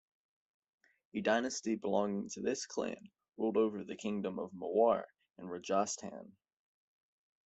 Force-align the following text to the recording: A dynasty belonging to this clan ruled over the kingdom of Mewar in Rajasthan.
A 1.13 1.21
dynasty 1.21 1.75
belonging 1.75 2.27
to 2.29 2.41
this 2.41 2.65
clan 2.65 3.11
ruled 3.37 3.55
over 3.55 3.83
the 3.83 3.95
kingdom 3.95 4.39
of 4.39 4.51
Mewar 4.51 5.03
in 5.37 5.45
Rajasthan. 5.47 6.35